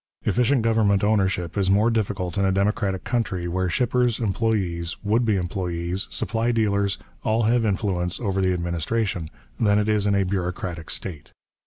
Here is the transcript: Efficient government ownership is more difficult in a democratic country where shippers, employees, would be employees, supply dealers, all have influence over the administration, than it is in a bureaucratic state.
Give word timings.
Efficient 0.23 0.63
government 0.63 1.03
ownership 1.03 1.55
is 1.55 1.69
more 1.69 1.91
difficult 1.91 2.35
in 2.35 2.43
a 2.43 2.51
democratic 2.51 3.03
country 3.03 3.47
where 3.47 3.69
shippers, 3.69 4.19
employees, 4.19 4.97
would 5.03 5.25
be 5.25 5.35
employees, 5.35 6.07
supply 6.09 6.51
dealers, 6.51 6.97
all 7.21 7.43
have 7.43 7.63
influence 7.63 8.19
over 8.19 8.41
the 8.41 8.51
administration, 8.51 9.29
than 9.59 9.77
it 9.77 9.87
is 9.87 10.07
in 10.07 10.15
a 10.15 10.23
bureaucratic 10.25 10.89
state. 10.89 11.33